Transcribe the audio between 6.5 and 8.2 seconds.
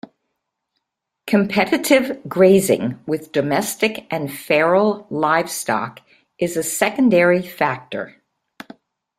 a secondary factor.